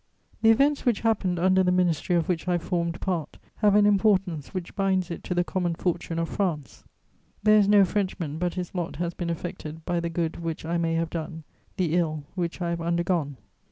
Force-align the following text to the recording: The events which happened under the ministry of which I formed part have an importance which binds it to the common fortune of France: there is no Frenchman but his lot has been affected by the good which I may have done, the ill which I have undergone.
The 0.41 0.49
events 0.49 0.83
which 0.83 1.01
happened 1.01 1.37
under 1.37 1.61
the 1.61 1.71
ministry 1.71 2.15
of 2.15 2.27
which 2.27 2.47
I 2.47 2.57
formed 2.57 2.99
part 3.01 3.37
have 3.57 3.75
an 3.75 3.85
importance 3.85 4.51
which 4.51 4.73
binds 4.75 5.11
it 5.11 5.23
to 5.25 5.35
the 5.35 5.43
common 5.43 5.75
fortune 5.75 6.17
of 6.17 6.27
France: 6.27 6.83
there 7.43 7.59
is 7.59 7.67
no 7.67 7.85
Frenchman 7.85 8.39
but 8.39 8.55
his 8.55 8.73
lot 8.73 8.95
has 8.95 9.13
been 9.13 9.29
affected 9.29 9.85
by 9.85 9.99
the 9.99 10.09
good 10.09 10.37
which 10.37 10.65
I 10.65 10.79
may 10.79 10.95
have 10.95 11.11
done, 11.11 11.43
the 11.77 11.93
ill 11.95 12.23
which 12.33 12.63
I 12.63 12.71
have 12.71 12.81
undergone. 12.81 13.37